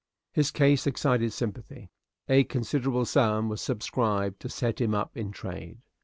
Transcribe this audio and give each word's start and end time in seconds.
His 0.31 0.49
case 0.49 0.87
excited 0.87 1.31
sympathy; 1.31 1.91
a 2.27 2.43
considerable 2.43 3.05
sum 3.05 3.49
was 3.49 3.61
subscribed 3.61 4.39
to 4.39 4.49
set 4.49 4.81
him 4.81 4.95
up 4.95 5.15
in 5.15 5.29
trade. 5.31 5.77